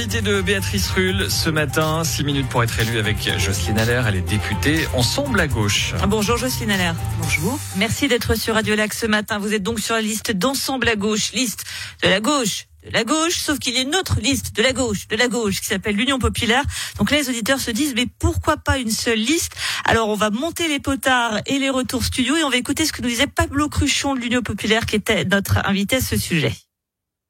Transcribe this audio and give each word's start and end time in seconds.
L'invité 0.00 0.22
de 0.22 0.40
Béatrice 0.40 0.88
Rulle 0.92 1.30
ce 1.30 1.50
matin, 1.50 2.04
6 2.04 2.24
minutes 2.24 2.48
pour 2.48 2.64
être 2.64 2.80
élue 2.80 2.98
avec 2.98 3.18
Jocelyne 3.38 3.78
Allaire. 3.78 4.06
Elle 4.08 4.16
est 4.16 4.22
députée 4.22 4.88
Ensemble 4.94 5.38
à 5.38 5.46
gauche. 5.46 5.92
Bonjour 6.08 6.38
Jocelyne 6.38 6.70
Allaire. 6.70 6.94
Bonjour. 7.20 7.60
Merci 7.76 8.08
d'être 8.08 8.34
sur 8.34 8.54
Radio 8.54 8.74
Lac 8.76 8.94
ce 8.94 9.04
matin. 9.04 9.38
Vous 9.38 9.52
êtes 9.52 9.62
donc 9.62 9.78
sur 9.78 9.94
la 9.94 10.00
liste 10.00 10.32
d'Ensemble 10.32 10.88
à 10.88 10.96
gauche, 10.96 11.32
liste 11.32 11.64
de 12.02 12.08
la 12.08 12.20
gauche 12.20 12.64
de 12.82 12.90
la 12.92 13.04
gauche, 13.04 13.34
sauf 13.34 13.58
qu'il 13.58 13.74
y 13.74 13.76
a 13.76 13.82
une 13.82 13.94
autre 13.94 14.20
liste 14.22 14.56
de 14.56 14.62
la 14.62 14.72
gauche, 14.72 15.06
de 15.08 15.16
la 15.16 15.28
gauche, 15.28 15.60
qui 15.60 15.66
s'appelle 15.66 15.96
l'Union 15.96 16.18
populaire. 16.18 16.62
Donc 16.96 17.10
là, 17.10 17.18
les 17.18 17.28
auditeurs 17.28 17.60
se 17.60 17.70
disent, 17.70 17.92
mais 17.94 18.06
pourquoi 18.18 18.56
pas 18.56 18.78
une 18.78 18.90
seule 18.90 19.18
liste? 19.18 19.52
Alors, 19.84 20.08
on 20.08 20.14
va 20.14 20.30
monter 20.30 20.66
les 20.66 20.80
potards 20.80 21.42
et 21.44 21.58
les 21.58 21.68
retours 21.68 22.02
studio 22.02 22.36
et 22.36 22.42
on 22.42 22.48
va 22.48 22.56
écouter 22.56 22.86
ce 22.86 22.94
que 22.94 23.02
nous 23.02 23.10
disait 23.10 23.26
Pablo 23.26 23.68
Cruchon 23.68 24.14
de 24.14 24.20
l'Union 24.20 24.40
populaire, 24.40 24.86
qui 24.86 24.96
était 24.96 25.26
notre 25.26 25.58
invité 25.66 25.96
à 25.96 26.00
ce 26.00 26.16
sujet. 26.16 26.54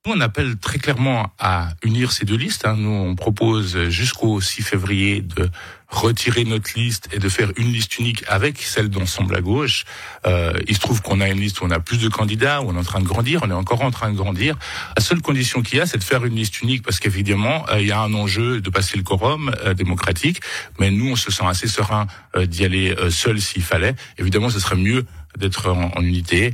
Nous, 0.06 0.14
on 0.14 0.20
appelle 0.22 0.56
très 0.56 0.78
clairement 0.78 1.30
à 1.38 1.74
unir 1.82 2.10
ces 2.10 2.24
deux 2.24 2.36
listes. 2.38 2.64
Hein. 2.64 2.77
Nous, 2.78 2.88
on 2.88 3.14
propose 3.14 3.90
jusqu'au 3.90 4.40
6 4.40 4.62
février 4.62 5.20
de 5.20 5.50
retirer 5.88 6.45
notre 6.46 6.70
liste 6.74 7.10
et 7.12 7.18
de 7.18 7.28
faire 7.28 7.52
une 7.59 7.70
liste 7.70 7.98
unique 7.98 8.24
avec 8.26 8.62
celle 8.62 8.88
d'ensemble 8.88 9.36
à 9.36 9.42
gauche. 9.42 9.84
Euh, 10.24 10.54
il 10.68 10.74
se 10.74 10.80
trouve 10.80 11.02
qu'on 11.02 11.20
a 11.20 11.28
une 11.28 11.38
liste 11.38 11.60
où 11.60 11.66
on 11.66 11.70
a 11.70 11.80
plus 11.80 11.98
de 11.98 12.09
candidats, 12.09 12.62
où 12.62 12.70
on 12.70 12.76
est 12.76 12.78
en 12.78 12.82
train 12.82 13.00
de 13.00 13.06
grandir, 13.06 13.42
on 13.42 13.50
est 13.50 13.52
encore 13.52 13.82
en 13.82 13.90
train 13.90 14.10
de 14.10 14.16
grandir. 14.16 14.56
La 14.96 15.02
seule 15.02 15.20
condition 15.20 15.60
qu'il 15.60 15.76
y 15.76 15.80
a, 15.82 15.86
c'est 15.86 15.98
de 15.98 16.04
faire 16.04 16.24
une 16.24 16.34
liste 16.34 16.62
unique 16.62 16.82
parce 16.82 16.98
qu'évidemment, 16.98 17.66
euh, 17.68 17.82
il 17.82 17.88
y 17.88 17.92
a 17.92 18.01
un 18.01 18.14
enjeu 18.14 18.62
de 18.62 18.70
passer 18.70 18.96
le 18.96 19.02
quorum 19.02 19.54
euh, 19.66 19.74
démocratique. 19.74 20.40
Mais 20.78 20.90
nous, 20.90 21.10
on 21.10 21.16
se 21.16 21.30
sent 21.30 21.45
assez 21.46 21.68
serein 21.68 22.06
euh, 22.37 22.46
d'y 22.46 22.64
aller 22.64 22.96
seul 23.10 23.38
s'il 23.38 23.62
fallait. 23.62 23.95
Évidemment, 24.16 24.48
ce 24.48 24.60
serait 24.60 24.76
mieux 24.76 25.04
d'être 25.37 25.68
en 25.68 26.01
unité 26.01 26.52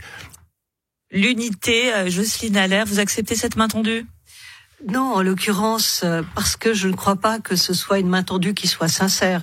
l'unité. 1.11 1.93
Euh, 1.93 2.11
Jocelyne 2.11 2.57
Allaire, 2.57 2.87
vous 2.87 2.99
acceptez 2.99 3.37
cette 3.37 3.57
main 3.57 3.69
tendue? 3.69 4.07
Non, 4.87 5.15
en 5.15 5.23
l'occurrence, 5.23 6.03
euh, 6.05 6.21
parce 6.35 6.55
que 6.57 6.75
je 6.75 6.89
ne 6.89 6.95
crois 6.95 7.17
pas 7.17 7.39
que 7.39 7.57
ce 7.57 7.73
soit 7.73 7.99
une 7.99 8.09
main 8.09 8.23
tendue 8.23 8.53
qui 8.53 8.69
soit 8.69 8.89
sincère. 8.89 9.43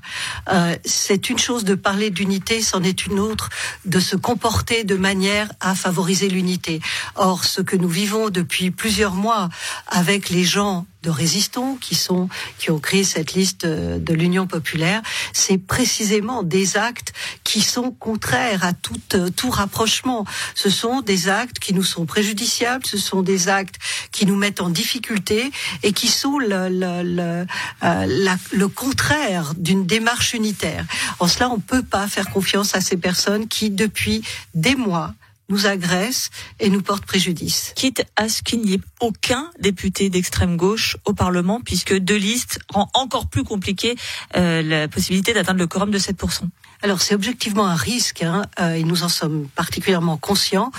Euh, 0.51 0.75
c'est 0.85 1.31
une 1.31 1.39
chose 1.39 1.63
de 1.63 1.73
parler 1.73 2.11
d'unité, 2.11 2.61
c'en 2.61 2.83
est 2.83 3.07
une 3.07 3.19
autre 3.19 3.49
de 3.85 3.99
se 3.99 4.15
comporter 4.15 4.83
de 4.83 4.95
manière 4.95 5.51
à 5.59 5.73
favoriser 5.73 6.29
l'unité. 6.29 6.81
Or, 7.15 7.45
ce 7.45 7.61
que 7.61 7.75
nous 7.75 7.89
vivons 7.89 8.29
depuis 8.29 8.69
plusieurs 8.69 9.15
mois 9.15 9.49
avec 9.87 10.29
les 10.29 10.43
gens 10.43 10.85
de 11.03 11.09
résistants 11.09 11.77
qui 11.79 11.95
sont 11.95 12.29
qui 12.57 12.71
ont 12.71 12.79
créé 12.79 13.03
cette 13.03 13.33
liste 13.33 13.65
de 13.65 14.13
l'Union 14.13 14.47
populaire, 14.47 15.01
c'est 15.33 15.57
précisément 15.57 16.43
des 16.43 16.77
actes 16.77 17.13
qui 17.43 17.61
sont 17.61 17.91
contraires 17.91 18.63
à 18.63 18.73
tout 18.73 18.99
tout 19.35 19.49
rapprochement. 19.49 20.25
Ce 20.55 20.69
sont 20.69 21.01
des 21.01 21.29
actes 21.29 21.59
qui 21.59 21.73
nous 21.73 21.83
sont 21.83 22.05
préjudiciables, 22.05 22.85
ce 22.85 22.97
sont 22.97 23.21
des 23.21 23.49
actes 23.49 23.75
qui 24.11 24.25
nous 24.25 24.35
mettent 24.35 24.61
en 24.61 24.69
difficulté 24.69 25.51
et 25.83 25.93
qui 25.93 26.07
sont 26.07 26.39
le, 26.39 26.69
le, 26.69 27.03
le, 27.03 27.45
euh, 27.83 28.35
le 28.51 28.67
contraire 28.67 29.53
d'une 29.57 29.85
démarche 29.85 30.33
unitaire. 30.33 30.85
En 31.19 31.27
cela, 31.27 31.49
on 31.49 31.57
ne 31.57 31.61
peut 31.61 31.83
pas 31.83 32.07
faire 32.07 32.29
confiance 32.29 32.75
à 32.75 32.81
ces 32.81 32.97
personnes 32.97 33.47
qui, 33.47 33.69
depuis 33.69 34.23
des 34.53 34.75
mois, 34.75 35.13
nous 35.49 35.67
agresse 35.67 36.29
et 36.59 36.69
nous 36.69 36.81
porte 36.81 37.05
préjudice. 37.05 37.73
Quitte 37.75 38.03
à 38.15 38.29
ce 38.29 38.41
qu'il 38.41 38.61
n'y 38.61 38.73
ait 38.73 38.81
aucun 39.01 39.49
député 39.59 40.09
d'extrême 40.09 40.57
gauche 40.57 40.97
au 41.05 41.13
Parlement, 41.13 41.61
puisque 41.61 41.95
deux 41.95 42.15
listes 42.15 42.59
rend 42.69 42.89
encore 42.93 43.27
plus 43.27 43.43
compliqué 43.43 43.95
euh, 44.35 44.61
la 44.61 44.87
possibilité 44.87 45.33
d'atteindre 45.33 45.59
le 45.59 45.67
quorum 45.67 45.91
de 45.91 45.99
7%. 45.99 46.43
Alors 46.83 46.99
c'est 46.99 47.15
objectivement 47.15 47.65
un 47.65 47.75
risque, 47.75 48.23
hein, 48.23 48.41
euh, 48.59 48.73
et 48.73 48.83
nous 48.83 49.03
en 49.03 49.09
sommes 49.09 49.47
particulièrement 49.55 50.17
conscients, 50.17 50.69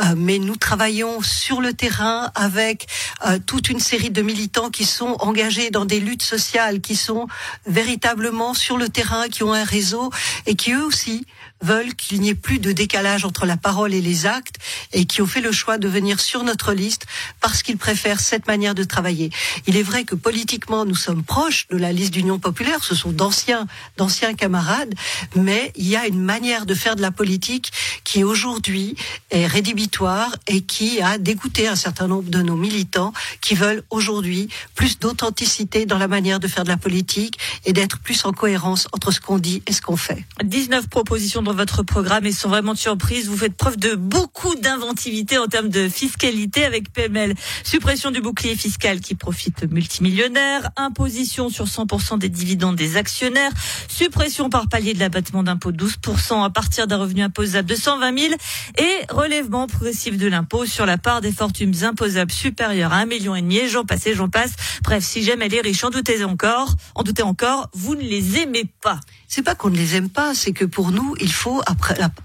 euh, 0.00 0.14
mais 0.16 0.38
nous 0.38 0.56
travaillons 0.56 1.20
sur 1.20 1.60
le 1.60 1.74
terrain 1.74 2.30
avec 2.34 2.86
euh, 3.26 3.38
toute 3.44 3.68
une 3.68 3.78
série 3.78 4.08
de 4.08 4.22
militants 4.22 4.70
qui 4.70 4.86
sont 4.86 5.18
engagés 5.20 5.70
dans 5.70 5.84
des 5.84 6.00
luttes 6.00 6.22
sociales, 6.22 6.80
qui 6.80 6.96
sont 6.96 7.26
véritablement 7.66 8.54
sur 8.54 8.78
le 8.78 8.88
terrain, 8.88 9.28
qui 9.28 9.42
ont 9.42 9.52
un 9.52 9.64
réseau 9.64 10.10
et 10.46 10.54
qui 10.54 10.72
eux 10.72 10.82
aussi 10.82 11.26
veulent 11.62 11.94
qu'il 11.94 12.20
n'y 12.20 12.30
ait 12.30 12.34
plus 12.34 12.58
de 12.58 12.72
décalage 12.72 13.24
entre 13.24 13.46
la 13.46 13.56
parole 13.56 13.94
et 13.94 14.00
les 14.00 14.26
actes 14.26 14.56
et 14.92 15.04
qui 15.04 15.22
ont 15.22 15.26
fait 15.26 15.40
le 15.40 15.52
choix 15.52 15.78
de 15.78 15.88
venir 15.88 16.20
sur 16.20 16.42
notre 16.42 16.72
liste 16.72 17.06
parce 17.40 17.62
qu'ils 17.62 17.76
préfèrent 17.76 18.20
cette 18.20 18.46
manière 18.46 18.74
de 18.74 18.84
travailler. 18.84 19.30
Il 19.66 19.76
est 19.76 19.82
vrai 19.82 20.04
que 20.04 20.14
politiquement 20.14 20.84
nous 20.84 20.94
sommes 20.94 21.22
proches 21.22 21.66
de 21.70 21.76
la 21.76 21.92
liste 21.92 22.12
d'Union 22.12 22.38
populaire, 22.38 22.82
ce 22.82 22.94
sont 22.94 23.12
d'anciens 23.12 23.66
d'anciens 23.96 24.34
camarades, 24.34 24.94
mais 25.36 25.72
il 25.76 25.86
y 25.86 25.96
a 25.96 26.06
une 26.06 26.22
manière 26.22 26.66
de 26.66 26.74
faire 26.74 26.96
de 26.96 27.02
la 27.02 27.10
politique 27.10 27.72
qui 28.04 28.24
aujourd'hui 28.24 28.96
est 29.30 29.46
rédhibitoire 29.46 30.34
et 30.46 30.62
qui 30.62 31.00
a 31.00 31.18
dégoûté 31.18 31.68
un 31.68 31.76
certain 31.76 32.08
nombre 32.08 32.30
de 32.30 32.42
nos 32.42 32.56
militants 32.56 33.12
qui 33.40 33.54
veulent 33.54 33.82
aujourd'hui 33.90 34.48
plus 34.74 34.98
d'authenticité 34.98 35.86
dans 35.86 35.98
la 35.98 36.08
manière 36.08 36.40
de 36.40 36.48
faire 36.48 36.64
de 36.64 36.68
la 36.68 36.76
politique 36.76 37.38
et 37.64 37.72
d'être 37.72 37.98
plus 37.98 38.24
en 38.24 38.32
cohérence 38.32 38.88
entre 38.92 39.10
ce 39.10 39.20
qu'on 39.20 39.38
dit 39.38 39.62
et 39.66 39.72
ce 39.72 39.82
qu'on 39.82 39.96
fait. 39.96 40.24
19 40.42 40.88
propositions 40.88 41.42
votre 41.52 41.82
programme 41.82 42.26
et 42.26 42.32
sont 42.32 42.48
vraiment 42.48 42.72
de 42.74 42.78
surprise. 42.78 43.28
Vous 43.28 43.36
faites 43.36 43.56
preuve 43.56 43.76
de 43.76 43.94
beaucoup 43.94 44.54
d'inventivité 44.56 45.38
en 45.38 45.46
termes 45.46 45.68
de 45.68 45.88
fiscalité 45.88 46.64
avec 46.64 46.92
PML. 46.92 47.34
Suppression 47.64 48.10
du 48.10 48.20
bouclier 48.20 48.56
fiscal 48.56 49.00
qui 49.00 49.14
profite 49.14 49.70
multimillionnaires, 49.70 50.70
imposition 50.76 51.48
sur 51.48 51.66
100% 51.66 52.18
des 52.18 52.28
dividendes 52.28 52.76
des 52.76 52.96
actionnaires, 52.96 53.52
suppression 53.88 54.50
par 54.50 54.68
palier 54.68 54.94
de 54.94 55.00
l'abattement 55.00 55.42
d'impôt 55.42 55.72
de 55.72 55.84
12% 55.84 56.44
à 56.44 56.50
partir 56.50 56.86
d'un 56.86 56.98
revenu 56.98 57.22
imposable 57.22 57.68
de 57.68 57.74
120 57.74 58.18
000 58.18 58.34
et 58.78 59.12
relèvement 59.12 59.66
progressif 59.66 60.16
de 60.16 60.26
l'impôt 60.26 60.66
sur 60.66 60.86
la 60.86 60.98
part 60.98 61.20
des 61.20 61.32
fortunes 61.32 61.84
imposables 61.84 62.32
supérieures 62.32 62.92
à 62.92 62.96
un 62.96 63.06
million 63.06 63.34
et 63.34 63.42
demi. 63.42 63.68
J'en 63.68 63.84
passe 63.84 64.06
et 64.06 64.14
j'en 64.14 64.28
passe. 64.28 64.52
Bref, 64.82 65.04
si 65.04 65.22
jamais 65.22 65.48
les 65.48 65.60
riches 65.60 65.84
en 65.84 65.90
doutez 65.90 66.24
encore, 66.24 66.74
en 66.94 67.02
doutez 67.02 67.22
encore, 67.22 67.70
vous 67.74 67.94
ne 67.94 68.02
les 68.02 68.38
aimez 68.38 68.64
pas. 68.82 69.00
C'est 69.32 69.42
pas 69.42 69.54
qu'on 69.54 69.70
ne 69.70 69.76
les 69.76 69.94
aime 69.94 70.08
pas, 70.08 70.34
c'est 70.34 70.50
que 70.50 70.64
pour 70.64 70.90
nous, 70.90 71.14
il 71.20 71.32
faut 71.32 71.62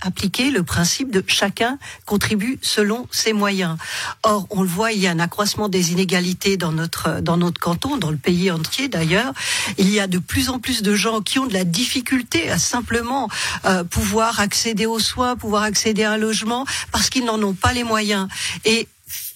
appliquer 0.01 0.49
le 0.49 0.63
principe 0.63 1.11
de 1.11 1.23
chacun 1.27 1.77
contribue 2.07 2.57
selon 2.63 3.07
ses 3.11 3.31
moyens. 3.31 3.77
Or, 4.23 4.47
on 4.49 4.63
le 4.63 4.67
voit, 4.67 4.91
il 4.91 5.01
y 5.01 5.07
a 5.07 5.11
un 5.11 5.19
accroissement 5.19 5.69
des 5.69 5.91
inégalités 5.91 6.57
dans 6.57 6.71
notre 6.71 7.21
dans 7.21 7.37
notre 7.37 7.61
canton, 7.61 7.97
dans 7.97 8.09
le 8.09 8.17
pays 8.17 8.49
entier 8.49 8.87
d'ailleurs. 8.87 9.33
Il 9.77 9.91
y 9.91 9.99
a 9.99 10.07
de 10.07 10.17
plus 10.17 10.49
en 10.49 10.57
plus 10.57 10.81
de 10.81 10.95
gens 10.95 11.21
qui 11.21 11.37
ont 11.37 11.45
de 11.45 11.53
la 11.53 11.63
difficulté 11.63 12.49
à 12.49 12.57
simplement 12.57 13.29
euh, 13.65 13.83
pouvoir 13.83 14.39
accéder 14.39 14.87
aux 14.87 14.97
soins, 14.97 15.35
pouvoir 15.35 15.61
accéder 15.61 16.05
à 16.05 16.13
un 16.13 16.17
logement 16.17 16.65
parce 16.91 17.11
qu'ils 17.11 17.25
n'en 17.25 17.39
ont 17.43 17.53
pas 17.53 17.73
les 17.73 17.83
moyens. 17.83 18.27
Et 18.65 18.87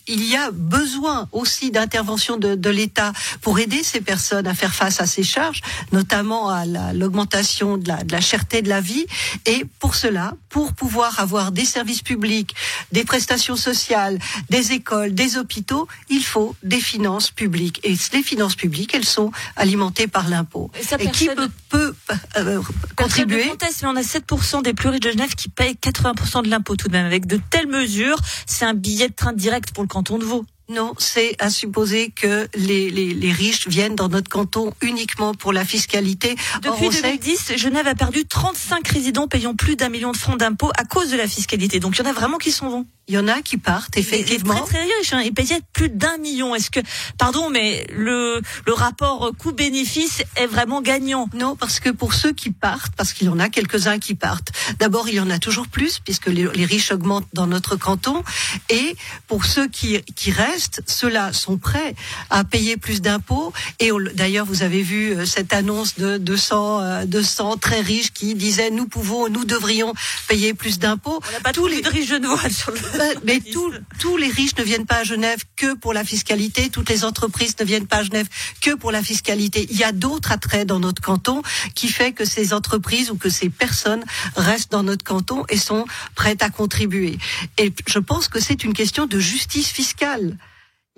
il 0.09 0.25
y 0.25 0.35
a 0.35 0.51
besoin 0.51 1.29
aussi 1.31 1.71
d'intervention 1.71 2.37
de, 2.37 2.55
de 2.55 2.69
l'État 2.69 3.13
pour 3.41 3.59
aider 3.59 3.83
ces 3.83 4.01
personnes 4.01 4.47
à 4.47 4.55
faire 4.55 4.73
face 4.73 4.99
à 4.99 5.05
ces 5.05 5.23
charges, 5.23 5.61
notamment 5.91 6.49
à 6.49 6.65
l'augmentation 6.93 7.77
de 7.77 7.87
la, 7.87 8.03
de 8.03 8.11
la 8.11 8.19
cherté 8.19 8.61
de 8.61 8.69
la 8.69 8.81
vie. 8.81 9.05
Et 9.45 9.65
pour 9.79 9.95
cela, 9.95 10.33
pour 10.49 10.73
pouvoir 10.73 11.19
avoir 11.19 11.51
des 11.51 11.65
services 11.65 12.01
publics, 12.01 12.55
des 12.91 13.05
prestations 13.05 13.55
sociales, 13.55 14.19
des 14.49 14.71
écoles, 14.71 15.13
des 15.13 15.37
hôpitaux, 15.37 15.87
il 16.09 16.23
faut 16.23 16.55
des 16.63 16.81
finances 16.81 17.29
publiques. 17.29 17.79
Et 17.83 17.95
les 18.13 18.23
finances 18.23 18.55
publiques, 18.55 18.93
elles 18.95 19.05
sont 19.05 19.31
alimentées 19.55 20.07
par 20.07 20.27
l'impôt. 20.27 20.71
Et, 20.75 21.03
et, 21.03 21.11
qui 21.11 21.27
peut, 21.27 21.49
peut 21.69 21.93
euh, 22.37 22.61
contribuer 23.03 23.47
conteste, 23.47 23.81
mais 23.83 23.89
on 23.89 23.95
a 23.95 24.01
7% 24.01 24.63
des 24.63 24.73
plus 24.73 24.89
riches 24.89 25.01
de 25.01 25.11
Genève 25.11 25.35
qui 25.35 25.49
payent 25.49 25.77
80% 25.81 26.43
de 26.43 26.49
l'impôt 26.49 26.75
tout 26.75 26.87
de 26.87 26.93
même. 26.93 27.05
Avec 27.05 27.25
de 27.25 27.39
telles 27.49 27.67
mesures, 27.67 28.17
c'est 28.45 28.65
un 28.65 28.73
billet 28.73 29.09
de 29.09 29.13
train 29.13 29.33
direct 29.33 29.71
pour 29.73 29.83
le 29.83 29.87
canton 29.87 30.17
de 30.17 30.25
Vaud. 30.25 30.45
Non, 30.69 30.93
c'est 30.99 31.35
à 31.39 31.49
supposer 31.49 32.11
que 32.11 32.47
les, 32.53 32.91
les, 32.91 33.15
les, 33.15 33.31
riches 33.31 33.67
viennent 33.67 33.95
dans 33.95 34.07
notre 34.07 34.29
canton 34.29 34.71
uniquement 34.81 35.33
pour 35.33 35.51
la 35.51 35.65
fiscalité. 35.65 36.35
Depuis 36.61 36.85
Or, 36.85 36.91
2010, 36.91 37.38
sait... 37.38 37.57
Genève 37.57 37.88
a 37.88 37.95
perdu 37.95 38.25
35 38.25 38.88
résidents 38.88 39.27
payant 39.27 39.55
plus 39.55 39.75
d'un 39.75 39.89
million 39.89 40.11
de 40.11 40.17
francs 40.17 40.38
d'impôts 40.38 40.69
à 40.77 40.85
cause 40.85 41.09
de 41.09 41.17
la 41.17 41.27
fiscalité. 41.27 41.79
Donc 41.79 41.97
il 41.97 42.03
y 42.03 42.07
en 42.07 42.09
a 42.09 42.13
vraiment 42.13 42.38
qui 42.38 42.51
s'en 42.51 42.69
vont. 42.69 42.85
Il 43.09 43.15
y 43.15 43.17
en 43.17 43.27
a 43.27 43.41
qui 43.41 43.57
partent, 43.57 43.97
effectivement. 43.97 44.53
Les 44.53 44.59
très, 44.59 44.69
très 44.69 44.83
riches, 44.83 45.13
hein, 45.13 45.21
ils 45.25 45.33
payaient 45.33 45.61
plus 45.73 45.89
d'un 45.89 46.17
million. 46.19 46.53
Est-ce 46.53 46.69
que, 46.69 46.79
pardon, 47.17 47.50
mais 47.50 47.88
le, 47.91 48.39
le 48.67 48.73
rapport 48.73 49.31
coût-bénéfice 49.35 50.21
est 50.35 50.45
vraiment 50.45 50.83
gagnant? 50.83 51.27
Non, 51.33 51.56
parce 51.56 51.79
que 51.79 51.89
pour 51.89 52.13
ceux 52.13 52.33
qui 52.33 52.51
partent, 52.51 52.94
parce 52.95 53.13
qu'il 53.13 53.25
y 53.25 53.29
en 53.31 53.39
a 53.39 53.50
quelques-uns 53.50 53.97
qui 53.97 54.13
partent, 54.13 54.51
d'abord, 54.77 55.09
il 55.09 55.15
y 55.15 55.19
en 55.19 55.31
a 55.31 55.39
toujours 55.39 55.67
plus, 55.67 56.00
puisque 56.00 56.27
les, 56.27 56.47
les, 56.53 56.65
riches 56.65 56.91
augmentent 56.91 57.27
dans 57.33 57.47
notre 57.47 57.77
canton. 57.77 58.23
Et 58.69 58.95
pour 59.25 59.44
ceux 59.44 59.67
qui, 59.67 60.00
qui 60.15 60.29
restent, 60.29 60.83
ceux-là 60.85 61.33
sont 61.33 61.57
prêts 61.57 61.95
à 62.29 62.44
payer 62.44 62.77
plus 62.77 63.01
d'impôts. 63.01 63.53
Et 63.79 63.89
d'ailleurs, 64.13 64.45
vous 64.45 64.62
avez 64.62 64.83
vu 64.83 65.13
euh, 65.13 65.25
cette 65.25 65.51
annonce 65.51 65.95
de 65.95 66.19
200, 66.19 67.05
200 67.05 67.57
très 67.57 67.81
riches 67.81 68.13
qui 68.13 68.35
disaient, 68.35 68.69
nous 68.69 68.88
pouvons, 68.88 69.29
nous 69.29 69.45
devrions 69.45 69.95
payer 70.27 70.53
plus 70.53 70.77
d'impôts. 70.77 71.19
On 71.27 71.31
n'a 71.31 71.39
pas 71.39 71.53
tous 71.53 71.65
les 71.65 71.81
riches 71.81 72.09
genevois 72.09 72.50
sur 72.51 72.71
le 72.71 72.99
mais 73.24 73.40
tous, 73.40 73.74
tous 74.00 74.18
les 74.18 74.28
riches 74.28 74.56
ne 74.57 74.63
viennent 74.63 74.86
pas 74.86 74.98
à 74.98 75.04
Genève 75.04 75.44
que 75.56 75.75
pour 75.75 75.94
la 75.94 76.04
fiscalité. 76.04 76.69
Toutes 76.69 76.90
les 76.90 77.04
entreprises 77.04 77.56
ne 77.60 77.66
viennent 77.66 77.88
pas 77.88 77.98
à 77.98 78.04
Genève 78.04 78.28
que 78.62 78.75
pour 78.75 78.92
la 78.92 79.04
fiscalité. 79.04 79.68
Il 79.69 79.78
y 79.78 79.84
a 79.84 79.92
d'autres 79.92 80.31
attraits 80.31 80.68
dans 80.68 80.80
notre 80.80 81.01
canton 81.01 81.42
qui 81.75 81.88
fait 81.88 82.13
que 82.13 82.25
ces 82.25 82.54
entreprises 82.54 83.12
ou 83.12 83.18
que 83.18 83.30
ces 83.30 83.50
personnes 83.50 84.04
restent 84.36 84.72
dans 84.72 84.84
notre 84.84 85.04
canton 85.04 85.44
et 85.50 85.57
sont 85.57 85.86
prêtes 86.16 86.44
à 86.44 86.50
contribuer. 86.50 87.18
Et 87.57 87.74
je 87.88 88.00
pense 88.00 88.28
que 88.28 88.40
c'est 88.40 88.63
une 88.63 88.74
question 88.74 89.06
de 89.06 89.19
justice 89.19 89.69
fiscale 89.69 90.38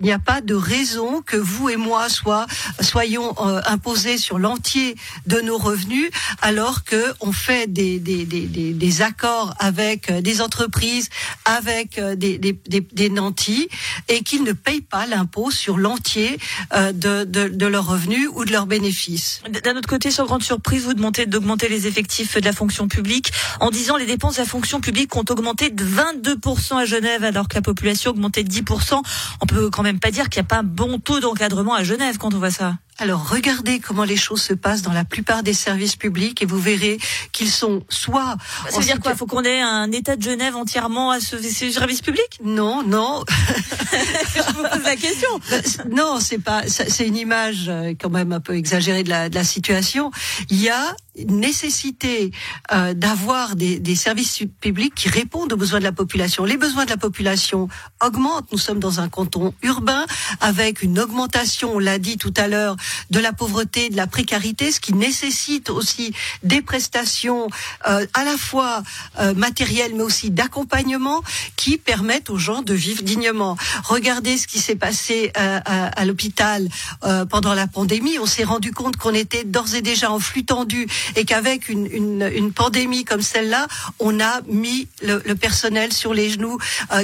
Il 0.02 0.06
n'y 0.06 0.12
a 0.12 0.18
pas 0.18 0.40
de 0.40 0.56
raison 0.56 1.22
que 1.22 1.36
vous 1.36 1.68
et 1.68 1.76
moi 1.76 2.08
soyons 2.80 3.34
euh, 3.38 3.60
imposés 3.66 4.18
sur 4.18 4.40
l'entier 4.40 4.96
de 5.26 5.40
nos 5.40 5.56
revenus 5.56 6.10
alors 6.40 6.82
que 6.82 7.14
on 7.20 7.30
fait 7.30 7.72
des, 7.72 9.02
accords 9.02 9.54
avec 9.60 10.10
euh, 10.10 10.20
des 10.20 10.40
entreprises, 10.40 11.08
avec 11.44 11.98
euh, 11.98 12.16
des, 12.16 12.36
des, 12.38 13.10
nantis 13.10 13.68
et 14.08 14.24
qu'ils 14.24 14.42
ne 14.42 14.52
payent 14.52 14.80
pas 14.80 15.06
l'impôt 15.06 15.52
sur 15.52 15.78
l'entier 15.78 16.36
de, 16.72 17.66
leurs 17.66 17.86
revenus 17.86 18.28
ou 18.34 18.44
de 18.44 18.50
leurs 18.50 18.66
bénéfices. 18.66 19.40
D'un 19.62 19.76
autre 19.76 19.88
côté, 19.88 20.10
sans 20.10 20.24
grande 20.24 20.42
surprise, 20.42 20.82
vous 20.82 20.94
demandez 20.94 21.26
d'augmenter 21.26 21.68
les 21.68 21.86
effectifs 21.86 22.36
de 22.36 22.44
la 22.44 22.52
fonction 22.52 22.88
publique 22.88 23.30
en 23.60 23.70
disant 23.70 23.96
les 23.96 24.06
dépenses 24.06 24.34
de 24.34 24.40
la 24.40 24.48
fonction 24.48 24.80
publique 24.80 25.14
ont 25.14 25.24
augmenté 25.30 25.70
de 25.70 25.84
22% 25.84 26.78
à 26.78 26.84
Genève 26.86 27.22
alors 27.22 27.46
que 27.46 27.54
la 27.54 27.62
population 27.62 28.10
a 28.10 28.14
augmenté 28.14 28.42
de 28.42 28.50
10%. 28.50 29.00
On 29.40 29.46
peut 29.46 29.70
quand 29.70 29.84
même 29.84 29.91
pas 29.98 30.10
dire 30.10 30.28
qu'il 30.28 30.40
n'y 30.40 30.46
a 30.46 30.48
pas 30.48 30.58
un 30.58 30.62
bon 30.62 30.98
taux 30.98 31.20
d'encadrement 31.20 31.74
à 31.74 31.82
Genève 31.82 32.18
quand 32.18 32.34
on 32.34 32.38
voit 32.38 32.50
ça. 32.50 32.74
Alors 32.98 33.28
regardez 33.28 33.80
comment 33.80 34.04
les 34.04 34.16
choses 34.16 34.42
se 34.42 34.52
passent 34.52 34.82
dans 34.82 34.92
la 34.92 35.04
plupart 35.04 35.42
des 35.42 35.54
services 35.54 35.96
publics 35.96 36.42
et 36.42 36.46
vous 36.46 36.58
verrez 36.58 36.98
qu'ils 37.32 37.50
sont 37.50 37.82
soit. 37.88 38.36
Ça 38.68 38.78
veut 38.78 38.84
dire 38.84 39.00
quoi? 39.00 39.16
Faut 39.16 39.26
qu'on 39.26 39.44
ait 39.44 39.60
un 39.60 39.90
État 39.92 40.16
de 40.16 40.22
Genève 40.22 40.56
entièrement 40.56 41.10
à 41.10 41.20
ce, 41.20 41.36
service 41.40 42.02
public 42.02 42.38
Non, 42.44 42.82
non. 42.82 43.24
Je 44.34 44.52
vous 44.52 44.62
pose 44.62 44.84
la 44.84 44.96
question. 44.96 45.28
Bah, 45.50 45.56
non, 45.90 46.18
c'est 46.20 46.38
pas. 46.38 46.62
C'est 46.68 47.06
une 47.06 47.16
image 47.16 47.66
euh, 47.68 47.94
quand 47.98 48.10
même 48.10 48.32
un 48.32 48.40
peu 48.40 48.56
exagérée 48.56 49.02
de 49.02 49.10
la, 49.10 49.28
de 49.28 49.34
la 49.34 49.44
situation. 49.44 50.10
Il 50.50 50.60
y 50.60 50.68
a 50.68 50.94
nécessité 51.28 52.30
euh, 52.72 52.94
d'avoir 52.94 53.54
des, 53.54 53.78
des, 53.78 53.94
services 53.94 54.44
publics 54.60 54.94
qui 54.94 55.10
répondent 55.10 55.52
aux 55.52 55.56
besoins 55.56 55.78
de 55.78 55.84
la 55.84 55.92
population. 55.92 56.44
Les 56.44 56.56
besoins 56.56 56.86
de 56.86 56.90
la 56.90 56.96
population 56.96 57.68
augmentent. 58.02 58.50
Nous 58.50 58.58
sommes 58.58 58.78
dans 58.78 59.00
un 59.00 59.08
canton 59.08 59.52
urbain 59.62 60.06
avec 60.40 60.82
une 60.82 60.98
augmentation, 60.98 61.74
on 61.74 61.78
l'a 61.78 61.98
dit 61.98 62.16
tout 62.16 62.32
à 62.36 62.48
l'heure, 62.48 62.76
de 63.10 63.20
la 63.20 63.32
pauvreté, 63.32 63.88
de 63.88 63.96
la 63.96 64.06
précarité, 64.06 64.72
ce 64.72 64.80
qui 64.80 64.94
nécessite 64.94 65.70
aussi 65.70 66.12
des 66.42 66.62
prestations 66.62 67.48
euh, 67.88 68.06
à 68.14 68.24
la 68.24 68.36
fois 68.36 68.82
euh, 69.18 69.34
matérielles 69.34 69.92
mais 69.94 70.02
aussi 70.02 70.30
d'accompagnement 70.30 71.22
qui 71.56 71.78
permettent 71.78 72.30
aux 72.30 72.38
gens 72.38 72.62
de 72.62 72.74
vivre 72.74 73.02
dignement. 73.02 73.56
Regardez 73.84 74.38
ce 74.38 74.46
qui 74.46 74.58
s'est 74.58 74.76
passé 74.76 75.32
euh, 75.38 75.60
à, 75.64 76.04
l'hôpital 76.04 76.68
pendant 77.30 77.54
la 77.54 77.66
pandémie. 77.66 78.18
On 78.18 78.26
s'est 78.26 78.44
rendu 78.44 78.72
compte 78.72 78.96
qu'on 78.96 79.14
était 79.14 79.44
d'ores 79.44 79.74
et 79.74 79.82
déjà 79.82 80.10
en 80.10 80.18
flux 80.18 80.44
tendu 80.44 80.88
et 81.16 81.24
qu'avec 81.24 81.68
une, 81.68 82.52
pandémie 82.54 83.04
comme 83.04 83.22
celle-là, 83.22 83.66
on 83.98 84.20
a 84.20 84.40
mis 84.48 84.88
le, 85.02 85.22
le, 85.24 85.34
personnel 85.34 85.92
sur 85.92 86.12
les 86.12 86.30
genoux 86.30 86.58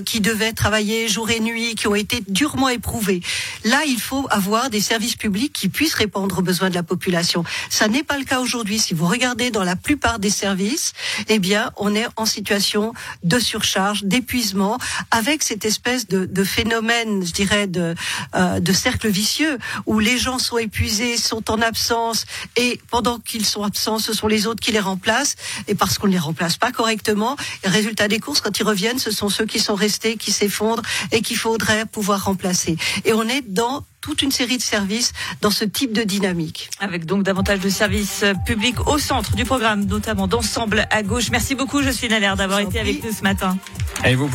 qui 0.04 0.20
devait 0.20 0.52
travailler 0.52 1.08
jour 1.08 1.30
et 1.30 1.40
nuit, 1.40 1.75
qui 1.75 1.86
ont 1.86 1.94
été 1.94 2.22
durement 2.28 2.69
éprouvés. 2.69 3.22
Là, 3.64 3.82
il 3.86 4.00
faut 4.00 4.26
avoir 4.30 4.70
des 4.70 4.80
services 4.80 5.16
publics 5.16 5.52
qui 5.52 5.68
puissent 5.69 5.94
répondre 5.94 6.38
aux 6.38 6.43
besoins 6.43 6.70
de 6.70 6.75
la 6.75 6.82
population. 6.82 7.44
Ça 7.70 7.88
n'est 7.88 8.03
pas 8.03 8.19
le 8.19 8.25
cas 8.25 8.41
aujourd'hui. 8.41 8.79
Si 8.79 8.94
vous 8.94 9.06
regardez 9.06 9.50
dans 9.50 9.65
la 9.65 9.76
plupart 9.76 10.19
des 10.19 10.31
services, 10.31 10.93
eh 11.29 11.38
bien, 11.38 11.70
on 11.76 11.94
est 11.94 12.06
en 12.17 12.26
situation 12.26 12.93
de 13.23 13.38
surcharge, 13.38 14.05
d'épuisement, 14.05 14.79
avec 15.11 15.43
cette 15.43 15.65
espèce 15.65 16.06
de, 16.09 16.44
phénomène, 16.44 17.25
je 17.25 17.32
dirais, 17.32 17.67
de, 17.67 17.94
euh, 18.35 18.61
de 18.61 18.73
cercle 18.73 19.09
vicieux 19.09 19.59
où 19.87 19.99
les 19.99 20.19
gens 20.19 20.38
sont 20.38 20.59
épuisés, 20.59 21.17
sont 21.17 21.50
en 21.50 21.61
absence, 21.61 22.26
et 22.56 22.81
pendant 22.91 23.19
qu'ils 23.19 23.44
sont 23.44 23.62
absents, 23.62 23.99
ce 23.99 24.12
sont 24.12 24.29
les 24.29 24.47
autres 24.47 24.61
qui 24.61 24.73
les 24.73 24.81
remplacent, 24.81 25.37
et 25.67 25.75
parce 25.75 25.99
qu'on 25.99 26.06
ne 26.06 26.12
les 26.12 26.19
remplace 26.19 26.56
pas 26.56 26.73
correctement, 26.73 27.37
résultat 27.64 28.09
des 28.09 28.19
courses, 28.19 28.41
quand 28.41 28.59
ils 28.59 28.64
reviennent, 28.64 28.99
ce 28.99 29.11
sont 29.11 29.29
ceux 29.29 29.47
qui 29.47 29.59
sont 29.59 29.75
restés, 29.75 30.17
qui 30.17 30.32
s'effondrent 30.32 30.82
et 31.12 31.23
qu'il 31.23 31.37
faudrait 31.37 31.87
pouvoir 31.87 32.25
remplacer. 32.25 32.76
Et 33.05 33.12
on 33.12 33.29
est 33.29 33.43
dans 33.43 33.85
toute 34.00 34.23
une 34.23 34.31
série 34.31 34.56
de 34.56 34.62
services 34.62 35.12
dans 35.41 35.50
ce 35.50 35.65
type 35.65 35.93
de 35.93 36.03
dynamique. 36.03 36.71
Avec 36.81 37.06
donc 37.06 37.23
davantage 37.23 37.61
de 37.61 37.69
services 37.69 38.25
publics 38.47 38.87
au 38.87 38.99
centre 38.99 39.35
du 39.35 39.45
programme, 39.45 39.85
notamment 39.85 40.27
d'ensemble 40.27 40.87
à 40.91 41.03
gauche. 41.03 41.31
Merci 41.31 41.55
beaucoup, 41.55 41.83
Jocelyne 41.83 42.12
Allaire, 42.12 42.37
d'avoir 42.37 42.61
été 42.61 42.79
avec 42.79 43.03
nous 43.05 43.12
ce 43.12 43.23
matin. 43.23 43.59
Et 44.05 44.15
vous 44.15 44.29